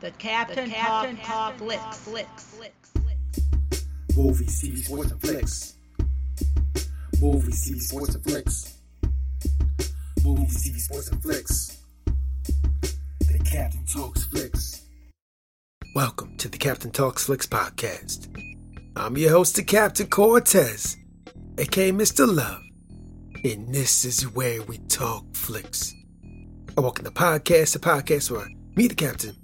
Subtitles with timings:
[0.00, 1.96] The Captain, the Captain Talk, Talk Flicks.
[1.98, 2.44] Flicks.
[2.44, 2.92] Flicks.
[4.16, 5.74] Movies, TV, sports, and flicks.
[7.20, 8.78] Movies, TV, sports, and flicks.
[10.22, 11.78] Movies, TV, sports, and flicks.
[12.04, 14.82] The Captain Talks Flicks.
[15.96, 18.28] Welcome to the Captain Talks Flicks podcast.
[18.94, 20.96] I'm your host, the Captain Cortez,
[21.58, 22.32] aka Mr.
[22.32, 22.62] Love,
[23.42, 25.92] and this is where we talk flicks.
[26.76, 29.34] I welcome the podcast, the podcast where me, the Captain,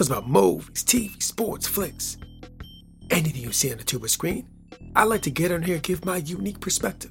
[0.00, 2.16] talks about movies, TV, sports, flicks,
[3.10, 4.48] anything you see on the tuber screen.
[4.96, 7.10] I like to get on here and give my unique perspective.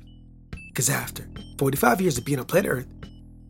[0.70, 1.28] Because after
[1.60, 2.88] 45 years of being on planet Earth,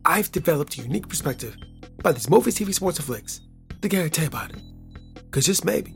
[0.04, 1.56] I've developed a unique perspective
[2.00, 3.40] about these movies, TV, sports, and flicks
[3.80, 4.60] to you about it.
[5.14, 5.94] Because just maybe,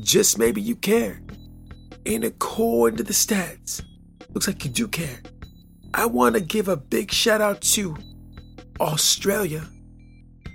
[0.00, 1.20] just maybe you care.
[2.04, 3.80] And according to the stats,
[4.30, 5.20] looks like you do care.
[5.94, 7.96] I want to give a big shout out to
[8.80, 9.68] Australia.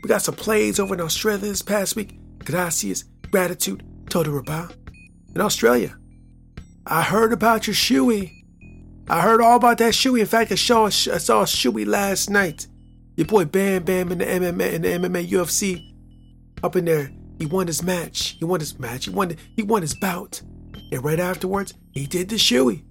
[0.01, 2.19] We got some plays over in Australia this past week.
[2.39, 4.69] Gracias, gratitude, total rabah.
[5.35, 5.97] In Australia,
[6.85, 8.43] I heard about your shoey.
[9.09, 10.19] I heard all about that shoey.
[10.19, 12.67] In fact, I saw, I saw a shoey last night.
[13.15, 15.93] Your boy Bam Bam in the MMA in the MMA UFC
[16.63, 17.11] up in there.
[17.39, 18.35] He won his match.
[18.39, 19.05] He won his match.
[19.05, 19.35] He won.
[19.55, 20.41] He won his bout.
[20.91, 22.83] And right afterwards, he did the shoey.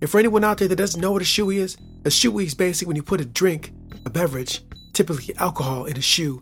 [0.00, 2.54] And for anyone out there that doesn't know what a shoey is, a shoey is
[2.54, 3.72] basically when you put a drink,
[4.04, 4.62] a beverage,
[4.98, 6.40] typically alcohol, in a shoe,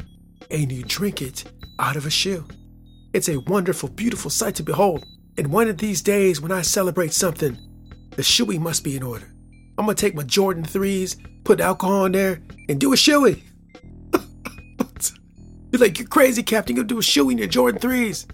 [0.51, 1.45] and you drink it
[1.79, 2.43] out of a shoe.
[3.13, 5.05] It's a wonderful, beautiful sight to behold.
[5.37, 7.59] And one of these days, when I celebrate something,
[8.13, 9.31] the shoey must be in order.
[9.77, 12.41] I'm gonna take my Jordan 3s, put alcohol in there,
[12.71, 13.43] and do a shoey.
[15.71, 16.75] you're like, you're crazy, Captain.
[16.75, 18.25] You're gonna do a shoey in your Jordan 3s.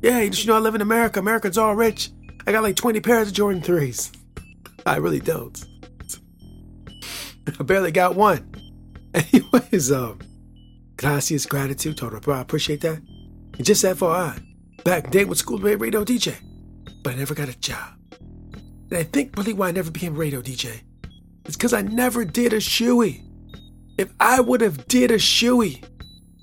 [0.00, 1.20] Yeah, you know I live in America.
[1.20, 2.08] Americans all rich.
[2.46, 4.16] I got like 20 pairs of Jordan 3s.
[4.86, 5.62] I really don't.
[7.60, 8.59] I barely got one.
[9.14, 10.20] Anyways, um,
[10.96, 12.32] gracias, gratitude, total.
[12.32, 12.98] I appreciate that.
[13.56, 14.42] And just FYI,
[14.84, 16.36] back then with school made radio DJ,
[17.02, 17.94] but I never got a job.
[18.90, 20.82] And I think really why I never became radio DJ
[21.46, 23.24] is because I never did a shoey.
[23.98, 25.84] If I would have did a shoey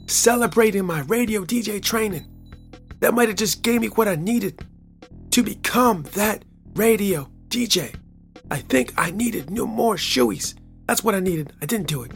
[0.07, 2.25] celebrating my radio DJ training,
[2.99, 4.65] that might have just gave me what I needed
[5.31, 6.43] to become that
[6.75, 7.95] radio DJ.
[8.49, 10.55] I think I needed no more shoeys.
[10.87, 11.53] That's what I needed.
[11.61, 12.11] I didn't do it.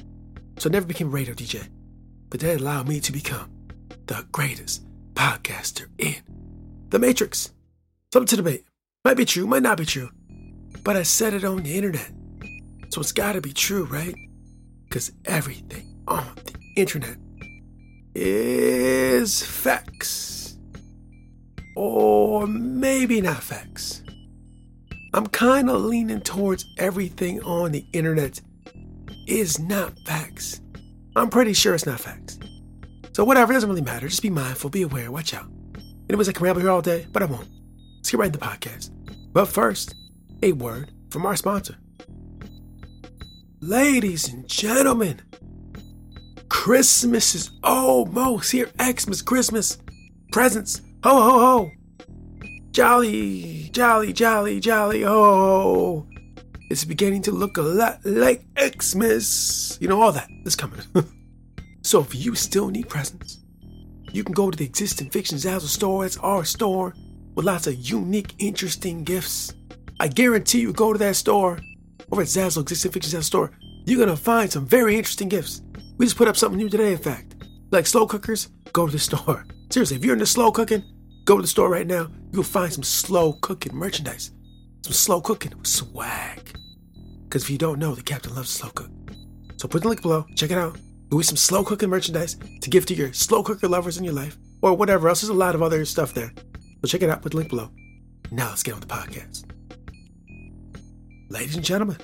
[0.61, 1.67] So I never became radio DJ.
[2.29, 3.49] But that allowed me to become
[4.05, 4.85] the greatest
[5.15, 6.17] podcaster in
[6.89, 7.51] the Matrix.
[8.13, 8.65] Something to debate.
[9.03, 10.11] Might be true, might not be true.
[10.83, 12.11] But I said it on the internet.
[12.89, 14.13] So it's gotta be true, right?
[14.87, 17.17] Because everything on the internet
[18.13, 20.59] is facts.
[21.75, 24.03] Or maybe not facts.
[25.15, 28.41] I'm kind of leaning towards everything on the internet
[29.31, 30.59] is not facts.
[31.15, 32.37] I'm pretty sure it's not facts.
[33.13, 34.07] So whatever, it doesn't really matter.
[34.07, 35.47] Just be mindful, be aware, watch out.
[36.09, 37.47] Anyways, I can ramble here all day, but I won't.
[37.95, 38.91] Let's get right into the podcast.
[39.31, 39.95] But first,
[40.43, 41.77] a word from our sponsor.
[43.61, 45.21] Ladies and gentlemen,
[46.49, 48.69] Christmas is almost here.
[48.81, 49.77] Xmas, Christmas,
[50.31, 51.71] presents, ho ho ho.
[52.71, 56.07] Jolly, jolly, jolly, jolly, oh.
[56.71, 59.77] It's beginning to look a lot like Xmas.
[59.81, 60.79] You know, all that is coming.
[61.81, 63.39] so if you still need presents,
[64.13, 66.05] you can go to the existing Fiction Zazzle store.
[66.05, 66.95] It's our store
[67.35, 69.53] with lots of unique, interesting gifts.
[69.99, 71.59] I guarantee you go to that store,
[72.09, 73.51] over at Zazzle, existing Fiction store,
[73.83, 75.61] you're gonna find some very interesting gifts.
[75.97, 77.35] We just put up something new today, in fact.
[77.71, 79.45] Like slow cookers, go to the store.
[79.71, 80.83] Seriously, if you're into slow cooking,
[81.25, 82.07] go to the store right now.
[82.31, 84.31] You'll find some slow cooking merchandise.
[84.83, 86.60] Some slow cooking swag.
[87.31, 88.89] Because if you don't know, the captain loves slow cook.
[89.55, 90.77] So put the link below, check it out.
[91.09, 94.37] Do some slow cooking merchandise to give to your slow cooker lovers in your life,
[94.61, 95.21] or whatever else.
[95.21, 96.33] There's a lot of other stuff there.
[96.81, 97.69] So check it out, put the link below.
[98.31, 99.49] Now let's get on with the podcast.
[101.29, 101.95] Ladies and gentlemen,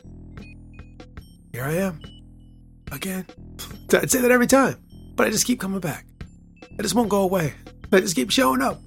[1.51, 1.99] here I am.
[2.93, 3.25] Again.
[3.93, 4.77] I'd say that every time,
[5.15, 6.05] but I just keep coming back.
[6.79, 7.53] I just won't go away.
[7.91, 8.79] I just keep showing up.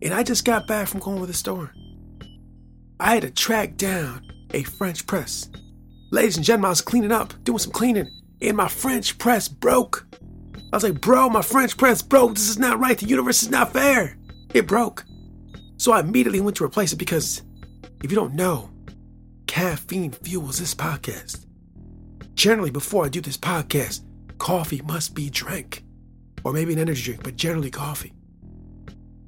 [0.00, 1.70] And I just got back from going to the store.
[2.98, 5.50] I had to track down a French press.
[6.10, 8.08] Ladies and gentlemen, I was cleaning up, doing some cleaning,
[8.40, 10.06] and my French press broke.
[10.72, 12.34] I was like, bro, my French press broke.
[12.34, 12.96] This is not right.
[12.96, 14.16] The universe is not fair.
[14.54, 15.04] It broke.
[15.76, 17.42] So I immediately went to replace it because
[18.02, 18.70] if you don't know,
[19.46, 21.46] caffeine fuels this podcast.
[22.34, 24.02] Generally, before I do this podcast,
[24.38, 25.84] coffee must be drank,
[26.44, 28.12] or maybe an energy drink, but generally coffee.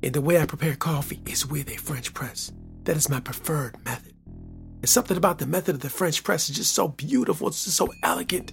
[0.02, 2.52] And the way I prepare coffee is with a French press.
[2.84, 4.06] That is my preferred method.
[4.86, 7.48] It's something about the method of the French press is just so beautiful.
[7.48, 8.52] It's just so elegant.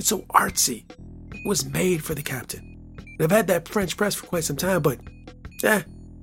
[0.00, 0.90] It's so artsy.
[1.32, 2.96] It was made for the captain.
[2.98, 4.98] And I've had that French press for quite some time, but
[5.62, 5.82] yeah,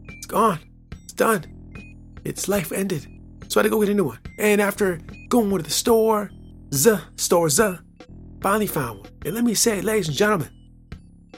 [0.10, 0.60] it's gone.
[1.04, 1.46] It's done.
[2.26, 3.08] Its life ended.
[3.48, 4.20] So I had to go get a new one.
[4.40, 4.98] And after
[5.30, 6.32] going to the store,
[6.72, 7.80] the store, the,
[8.42, 9.10] finally found one.
[9.26, 10.50] And let me say, ladies and gentlemen,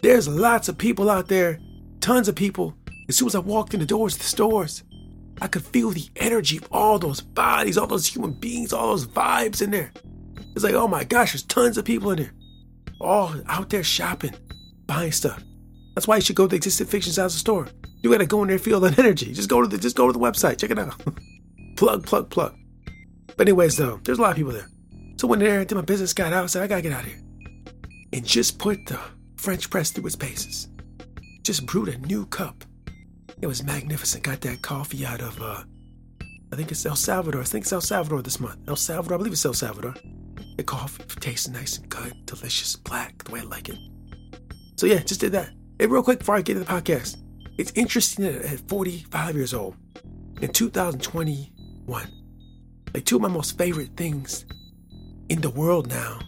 [0.01, 1.59] there's lots of people out there,
[1.99, 2.73] tons of people.
[3.07, 4.81] As soon as I walked in the doors of the stores,
[5.41, 9.07] I could feel the energy of all those bodies, all those human beings, all those
[9.07, 9.91] vibes in there.
[10.55, 12.33] It's like, oh my gosh, there's tons of people in there,
[12.99, 14.35] all out there shopping,
[14.85, 15.43] buying stuff.
[15.93, 17.67] That's why you should go to the Existing Fiction Zazzle store.
[18.01, 19.33] You gotta go in there, feel that energy.
[19.33, 20.99] Just go to the, just go to the website, check it out.
[21.75, 22.55] plug, plug, plug.
[23.35, 24.69] But anyways, though, there's a lot of people there.
[25.17, 27.21] So when there, did my business got out, said I gotta get out of here,
[28.13, 28.99] and just put the
[29.37, 30.67] French press through its paces.
[31.43, 32.63] Just brewed a new cup.
[33.41, 34.23] It was magnificent.
[34.23, 35.63] Got that coffee out of, uh,
[36.51, 37.41] I think it's El Salvador.
[37.41, 38.57] I think it's El Salvador this month.
[38.67, 39.93] El Salvador, I believe it's El Salvador.
[40.57, 43.77] The coffee tastes nice and good, delicious, black, the way I like it.
[44.75, 45.51] So yeah, just did that.
[45.79, 47.17] Hey, real quick before I get to the podcast,
[47.57, 49.75] it's interesting that at 45 years old,
[50.41, 52.07] in 2021,
[52.93, 54.45] like two of my most favorite things
[55.29, 56.19] in the world now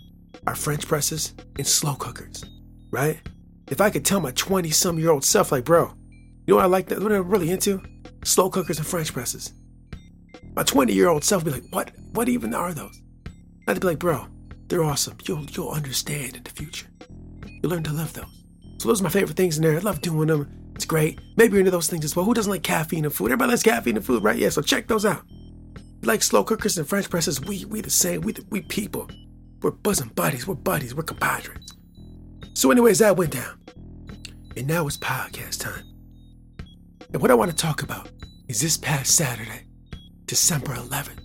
[0.48, 2.44] are French presses and slow cookers
[2.92, 3.20] right?
[3.68, 5.94] If I could tell my 20 some year old self, like, bro,
[6.50, 7.80] you know what I like that, what I'm really into?
[8.24, 9.54] Slow cookers and French presses.
[10.56, 13.04] My 20 year old self would be like, what, what even are those?
[13.68, 14.26] I'd be like, bro,
[14.66, 15.16] they're awesome.
[15.28, 16.88] You'll, you'll understand in the future.
[17.46, 18.26] You'll learn to love those.
[18.80, 19.76] So those are my favorite things in there.
[19.76, 20.72] I love doing them.
[20.74, 21.20] It's great.
[21.38, 22.26] Maybe you're into those things as well.
[22.26, 23.28] Who doesn't like caffeine and food?
[23.28, 24.36] Everybody likes caffeine and food, right?
[24.36, 25.22] Yeah, so check those out.
[26.02, 28.22] Like slow cookers and French presses, we we the same.
[28.22, 29.08] We we people.
[29.62, 30.48] We're bosom buddies.
[30.48, 30.96] We're buddies.
[30.96, 31.76] We're compadres.
[32.56, 33.60] So, anyways, that went down.
[34.58, 35.89] And now it's podcast time.
[37.12, 38.10] And what I want to talk about
[38.48, 39.66] is this past Saturday,
[40.26, 41.20] December 11th.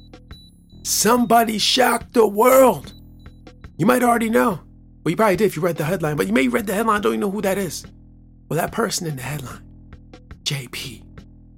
[0.86, 2.92] Somebody shocked the world.
[3.76, 4.60] You might already know.
[5.02, 7.02] Well, you probably did if you read the headline, but you may read the headline,
[7.02, 7.84] don't even know who that is.
[8.48, 9.62] Well, that person in the headline,
[10.44, 11.02] JP,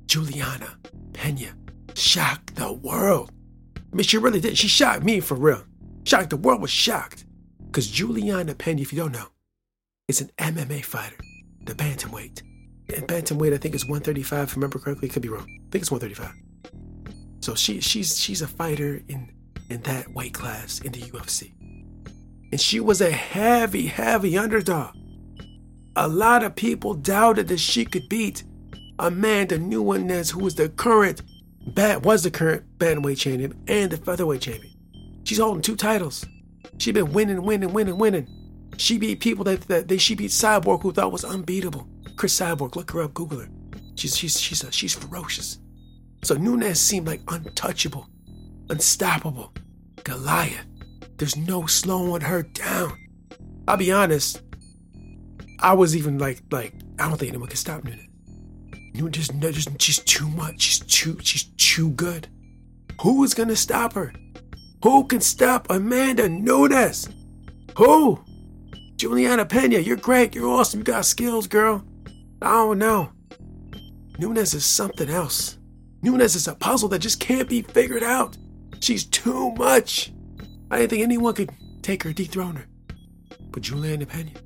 [0.07, 0.77] Julianna
[1.13, 1.53] Peña,
[1.97, 3.31] shocked the world.
[3.77, 4.59] I mean, she really did.
[4.59, 5.63] She shocked me for real.
[6.05, 6.31] Shocked.
[6.31, 7.25] The world was shocked.
[7.67, 9.29] Because Julianna Peña, if you don't know,
[10.09, 11.17] is an MMA fighter,
[11.65, 12.43] the bantamweight.
[12.95, 14.45] And bantamweight, I think, is 135.
[14.45, 15.47] If I remember correctly, could be wrong.
[15.49, 16.33] I think it's 135.
[17.41, 19.33] So she she's she's a fighter in
[19.69, 21.53] in that weight class in the UFC,
[22.51, 24.95] and she was a heavy heavy underdog.
[25.97, 28.45] A lot of people doubted that she could beat
[28.99, 31.23] Amanda Nunes, who was the current
[31.67, 34.73] bat was the current bantamweight champion and the featherweight champion.
[35.25, 36.25] She's holding two titles.
[36.79, 38.29] She's been winning, winning, winning, winning.
[38.77, 41.89] She beat people that, that they she beat Cyborg who thought was unbeatable.
[42.17, 43.49] Cris Cyborg, look her up, Google her.
[43.95, 45.59] She's she's she's a, she's ferocious.
[46.23, 48.09] So Nunes seemed like untouchable,
[48.71, 49.53] unstoppable,
[50.03, 50.67] Goliath.
[51.19, 52.99] There's no slowing her down.
[53.69, 54.43] I'll be honest.
[55.61, 58.09] I was even like like I don't think anyone can stop Nunes.
[58.95, 60.63] Nunes no, just she's too much.
[60.63, 62.29] She's too she's too good.
[63.03, 64.13] Who is gonna stop her?
[64.83, 67.09] Who can stop Amanda Nunes?
[67.77, 68.25] Who?
[68.97, 70.35] Julianna Peña, you're great.
[70.35, 70.81] You're awesome.
[70.81, 71.85] You got skills, girl.
[72.43, 73.13] I don't know.
[74.19, 75.59] Nunes is something else.
[76.03, 78.37] Nunes is a puzzle that just can't be figured out.
[78.81, 80.13] She's too much.
[80.71, 81.51] I didn't think anyone could
[81.83, 82.67] take her, dethrone her.
[83.51, 84.37] But Julianna Peña,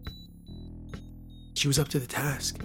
[1.54, 2.60] she was up to the task.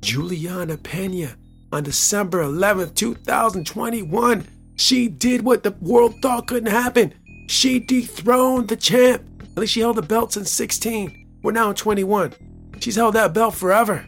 [0.00, 1.36] Julianna Peña,
[1.72, 7.12] on December 11th, 2021, she did what the world thought couldn't happen.
[7.48, 9.22] She dethroned the champ.
[9.42, 11.40] At least she held the belt since 16.
[11.42, 12.34] We're now in 21.
[12.80, 14.06] She's held that belt forever.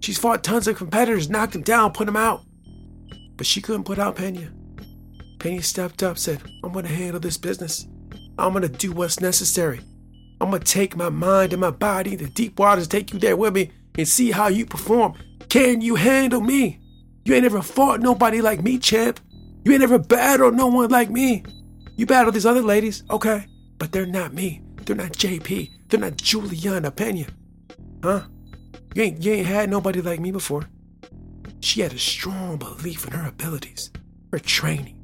[0.00, 2.42] She's fought tons of competitors, knocked them down, put them out.
[3.36, 4.52] But she couldn't put out Peña.
[5.38, 7.86] Peña stepped up, said, I'm gonna handle this business.
[8.38, 9.80] I'm gonna do what's necessary.
[10.40, 13.54] I'm gonna take my mind and my body to deep waters, take you there with
[13.54, 15.14] me, and see how you perform.
[15.48, 16.80] Can you handle me?
[17.24, 19.20] You ain't ever fought nobody like me, champ.
[19.64, 21.44] You ain't ever battled no one like me.
[21.96, 24.62] You battled these other ladies, okay, but they're not me.
[24.84, 25.70] They're not JP.
[25.88, 27.28] They're not Julianna Peña.
[28.02, 28.22] Huh?
[28.94, 30.68] You ain't, you ain't had nobody like me before.
[31.60, 33.90] She had a strong belief in her abilities,
[34.32, 34.98] her training,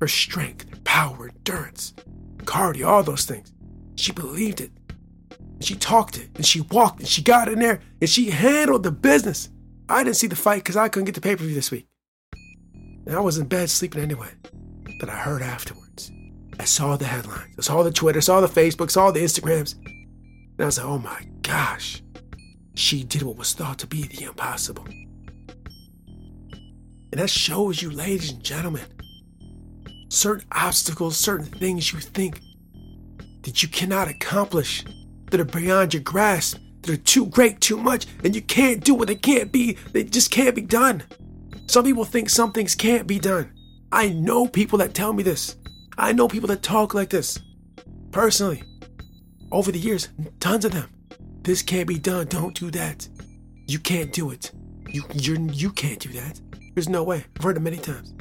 [0.00, 1.94] her strength, power, endurance,
[2.38, 3.52] cardio, all those things.
[3.96, 4.70] She believed it.
[5.60, 8.92] She talked it, and she walked it, she got in there, and she handled the
[8.92, 9.48] business.
[9.88, 11.86] I didn't see the fight because I couldn't get the pay per view this week.
[13.06, 14.30] And I was in bed sleeping anyway.
[14.98, 16.10] But I heard afterwards.
[16.58, 19.74] I saw the headlines, I saw the Twitter, I saw the Facebook, saw the Instagrams.
[19.84, 22.02] And I was like, oh my gosh,
[22.76, 24.86] she did what was thought to be the impossible.
[27.12, 28.84] And that shows you, ladies and gentlemen,
[30.08, 32.40] certain obstacles, certain things you think
[33.42, 34.84] that you cannot accomplish,
[35.30, 38.94] that are beyond your grasp, that are too great, too much, and you can't do
[38.94, 39.72] what they can't be.
[39.92, 41.02] They just can't be done.
[41.66, 43.52] Some people think some things can't be done.
[43.90, 45.56] I know people that tell me this.
[45.96, 47.38] I know people that talk like this.
[48.12, 48.62] Personally,
[49.50, 50.08] over the years,
[50.40, 50.90] tons of them.
[51.46, 52.26] This can't be done.
[52.26, 53.08] Don't do that.
[53.68, 54.50] You can't do it.
[54.88, 56.40] You you're, you can't do that.
[56.74, 57.24] There's no way.
[57.36, 58.12] I've heard it many times.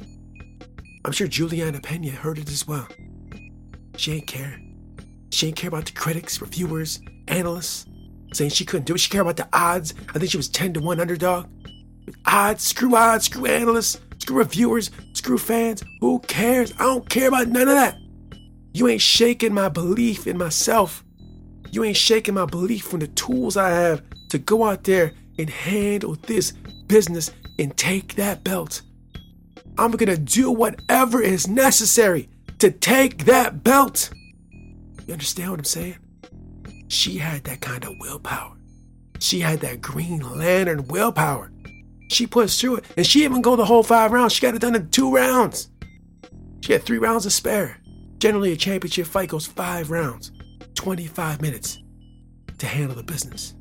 [1.03, 2.87] I'm sure Julianna Peña heard it as well.
[3.97, 4.59] She ain't care.
[5.31, 7.87] She ain't care about the critics, reviewers, analysts
[8.31, 8.99] saying she couldn't do it.
[8.99, 9.95] She cared about the odds.
[10.09, 11.47] I think she was 10 to 1 underdog.
[12.27, 15.83] Odds, screw odds, screw analysts, screw reviewers, screw fans.
[15.99, 16.73] Who cares?
[16.73, 17.97] I don't care about none of that.
[18.71, 21.04] You ain't shaking my belief in myself.
[21.75, 25.49] You ain't shaking my belief in the tools I have to go out there and
[25.49, 26.53] handle this
[26.87, 28.81] business and take that belt.
[29.77, 32.29] I'm gonna do whatever is necessary
[32.59, 34.09] to take that belt.
[35.05, 35.97] You understand what I'm saying?
[36.87, 38.55] She had that kind of willpower.
[39.19, 41.51] She had that Green Lantern willpower.
[42.09, 44.31] She pushed through it, and she even go the whole five rounds.
[44.31, 45.67] She got it done in two rounds.
[46.61, 47.81] She had three rounds to spare.
[48.19, 50.31] Generally, a championship fight goes five rounds,
[50.75, 51.79] 25 minutes
[52.57, 53.53] to handle the business.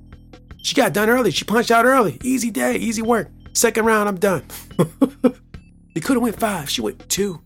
[0.63, 1.31] She got done early.
[1.31, 2.19] She punched out early.
[2.23, 3.29] Easy day, easy work.
[3.53, 4.45] Second round, I'm done.
[5.95, 6.71] you could have went five.
[6.71, 7.41] She went two.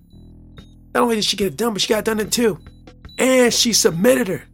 [0.95, 2.59] Not only did she get it done, but she got done in two.
[3.19, 4.45] And she submitted her.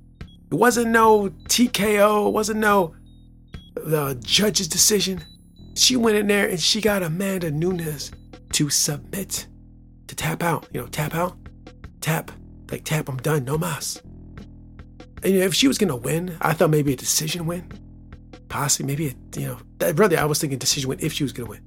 [0.51, 2.29] It wasn't no TKO.
[2.29, 2.95] It wasn't no
[3.75, 5.25] the judge's decision.
[5.75, 8.13] She went in there and she got Amanda Nunes
[8.53, 9.47] to submit,
[10.07, 10.69] to tap out.
[10.73, 11.37] You know, tap out,
[12.01, 12.31] tap,
[12.71, 13.09] like tap.
[13.09, 13.45] I'm done.
[13.45, 14.01] No mas.
[15.25, 17.71] You if she was gonna win, I thought maybe a decision win,
[18.49, 19.59] possibly maybe a, you know.
[19.79, 21.67] That, really, I was thinking decision win if she was gonna win.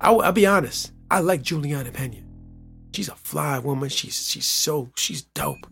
[0.00, 0.92] I, will be honest.
[1.10, 2.24] I like Julianna Peña.
[2.94, 3.88] She's a fly woman.
[3.88, 5.66] She's she's so she's dope.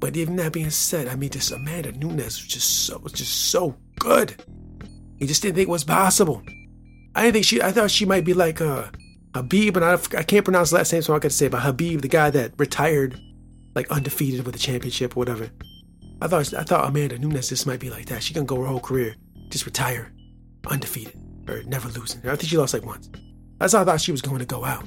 [0.00, 3.50] But even that being said, I mean, this Amanda Nunes was just so was just
[3.50, 4.42] so good.
[5.18, 6.42] He just didn't think it was possible.
[7.14, 7.62] I didn't think she.
[7.62, 8.88] I thought she might be like uh,
[9.32, 12.02] Khabib, and I, I can't pronounce last name, so I got to say, but Habib,
[12.02, 13.18] the guy that retired,
[13.74, 15.50] like undefeated with the championship or whatever.
[16.20, 18.22] I thought I thought Amanda Nunes just might be like that.
[18.22, 19.14] She can go her whole career,
[19.50, 20.12] just retire,
[20.66, 21.18] undefeated
[21.48, 22.20] or never losing.
[22.28, 23.10] I think she lost like once.
[23.58, 24.86] That's how I thought she was going to go out.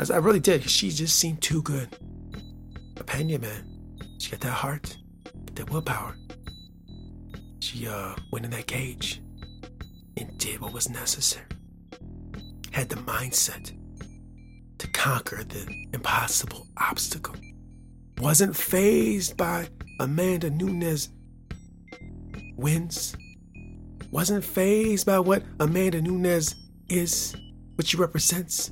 [0.00, 1.88] As I really did, she just seemed too good.
[2.96, 4.96] A Peña, man, she got that heart,
[5.54, 6.16] that willpower.
[7.60, 9.22] She uh went in that cage
[10.16, 11.46] and did what was necessary.
[12.72, 13.72] Had the mindset
[14.78, 17.36] to conquer the impossible obstacle.
[18.18, 19.68] Wasn't phased by
[20.00, 21.08] Amanda Nunes
[22.56, 23.16] wins.
[24.10, 26.54] Wasn't phased by what Amanda Nunes
[26.88, 27.34] is,
[27.74, 28.70] what she represents,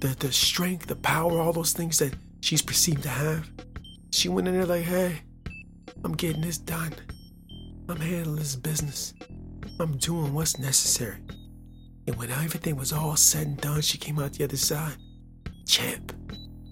[0.00, 3.50] the, the strength, the power, all those things that she's perceived to have.
[4.10, 5.22] She went in there like, hey,
[6.04, 6.94] I'm getting this done.
[7.88, 9.14] I'm handling this business.
[9.80, 11.18] I'm doing what's necessary.
[12.06, 14.96] And when everything was all said and done, she came out the other side.
[15.66, 16.12] Champ.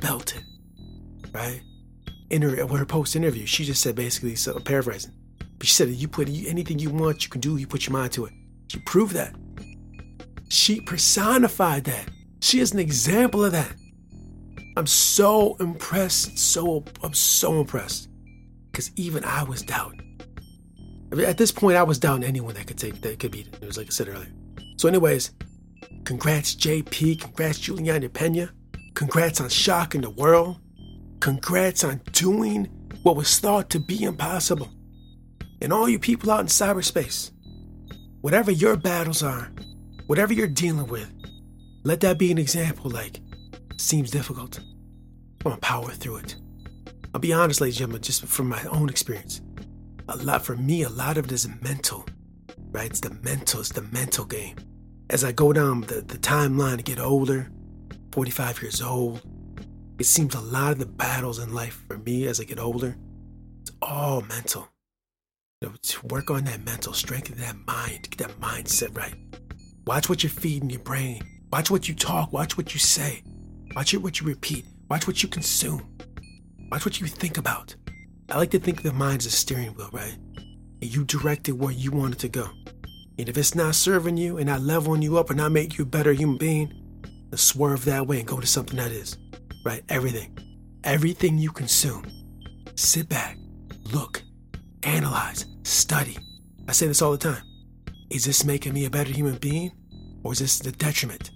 [0.00, 0.44] Belted.
[1.32, 1.62] Right?
[2.30, 5.12] In her, post interview, she just said basically, so paraphrasing,
[5.58, 8.12] but she said, you put anything you want, you can do, you put your mind
[8.12, 8.32] to it.
[8.68, 9.34] She proved that.
[10.48, 12.08] She personified that.
[12.40, 13.74] She is an example of that.
[14.76, 18.08] I'm so impressed, so I'm so impressed.
[18.72, 20.20] Cause even I was doubting.
[21.12, 23.46] I mean, at this point, I was doubting anyone that could take that could beat
[23.46, 23.58] it.
[23.62, 24.32] It was like I said earlier.
[24.76, 25.30] So, anyways,
[26.04, 28.50] congrats JP, congrats Julianna Peña,
[28.94, 30.56] congrats on shocking the world,
[31.24, 32.66] congrats on doing
[33.02, 34.68] what was thought to be impossible.
[35.62, 37.30] And all you people out in cyberspace,
[38.20, 39.50] whatever your battles are,
[40.06, 41.10] whatever you're dealing with,
[41.82, 43.20] let that be an example like
[43.78, 44.58] seems difficult.
[44.58, 46.36] I'm gonna power through it.
[47.14, 49.40] I'll be honest, ladies and gentlemen, just from my own experience.
[50.10, 52.04] A lot for me, a lot of it is mental,
[52.70, 52.90] right?
[52.90, 54.56] It's the mental, it's the mental game.
[55.08, 57.50] As I go down the, the timeline to get older,
[58.12, 59.22] 45 years old,
[59.98, 62.96] it seems a lot of the battles in life for me as I get older,
[63.62, 64.68] it's all mental.
[65.60, 69.14] You know, to work on that mental strength and that mind, get that mindset right.
[69.86, 71.22] Watch what you're feeding your brain.
[71.52, 72.32] Watch what you talk.
[72.32, 73.22] Watch what you say.
[73.76, 74.66] Watch it what you repeat.
[74.88, 75.96] Watch what you consume.
[76.70, 77.76] Watch what you think about.
[78.28, 80.16] I like to think the mind's a steering wheel, right?
[80.36, 82.48] And you direct it where you want it to go.
[83.18, 85.84] And if it's not serving you and not leveling you up and not making you
[85.84, 89.16] a better human being, then swerve that way and go to something that is.
[89.64, 89.82] Right?
[89.88, 90.38] Everything.
[90.84, 92.04] Everything you consume.
[92.76, 93.38] Sit back,
[93.92, 94.22] look,
[94.82, 96.18] analyze, study.
[96.68, 97.42] I say this all the time.
[98.10, 99.72] Is this making me a better human being?
[100.22, 101.30] Or is this the detriment?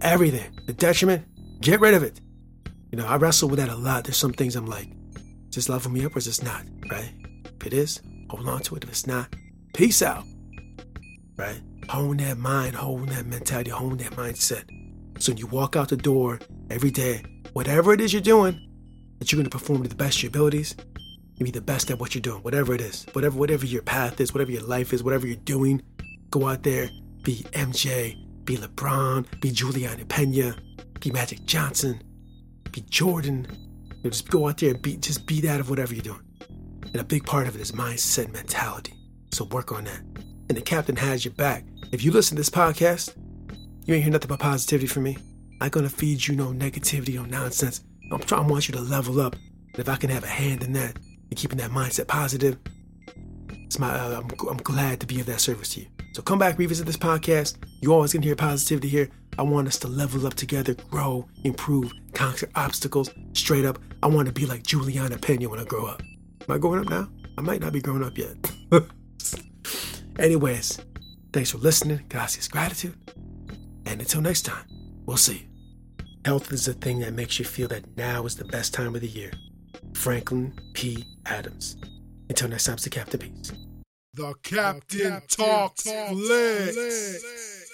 [0.00, 0.58] Everything.
[0.66, 1.26] The detriment,
[1.60, 2.20] get rid of it.
[2.90, 4.04] You know, I wrestle with that a lot.
[4.04, 4.88] There's some things I'm like,
[5.48, 6.64] is this level me up or is this not?
[6.90, 7.12] Right?
[7.60, 8.84] If it is, hold on to it.
[8.84, 9.34] If it's not,
[9.74, 10.24] peace out.
[11.36, 11.60] right?
[11.88, 14.64] Hone that mind, hone that mentality, hone that mindset.
[15.20, 16.40] So when you walk out the door
[16.70, 17.22] every day,
[17.56, 18.60] whatever it is you're doing,
[19.18, 21.90] that you're going to perform to the best of your abilities and be the best
[21.90, 24.92] at what you're doing, whatever it is, whatever whatever your path is, whatever your life
[24.92, 25.80] is, whatever you're doing.
[26.28, 26.90] Go out there,
[27.22, 30.54] be MJ, be LeBron, be Julianna Peña,
[31.00, 32.02] be Magic Johnson,
[32.72, 33.46] be Jordan.
[33.88, 36.20] You know, just go out there and be just be that of whatever you're doing.
[36.82, 38.92] And a big part of it is mindset and mentality.
[39.32, 40.02] So work on that.
[40.50, 41.64] And the captain has your back.
[41.90, 43.16] If you listen to this podcast,
[43.86, 45.16] you ain't hear nothing but positivity from me.
[45.60, 47.82] I'm gonna feed you no negativity, no nonsense.
[48.12, 49.34] I'm trying I want you to level up.
[49.34, 52.58] And if I can have a hand in that and keeping that mindset positive,
[53.48, 55.86] it's my uh, I'm, I'm glad to be of that service to you.
[56.12, 57.56] So come back, revisit this podcast.
[57.80, 59.08] You always gonna hear positivity here.
[59.38, 63.10] I want us to level up together, grow, improve, conquer obstacles.
[63.34, 66.00] Straight up, I want to be like Julianna Peña when I grow up.
[66.48, 67.08] Am I growing up now?
[67.36, 68.34] I might not be growing up yet.
[70.18, 70.78] Anyways,
[71.32, 72.04] thanks for listening.
[72.08, 72.96] Gracias, gratitude.
[73.84, 74.64] And until next time,
[75.06, 75.48] we'll see.
[76.24, 79.00] Health is the thing that makes you feel that now is the best time of
[79.00, 79.32] the year.
[79.94, 81.04] Franklin P.
[81.24, 81.76] Adams.
[82.28, 83.52] Until next time, it's the Captain Peace.
[84.14, 87.65] The captain, talks, flicks.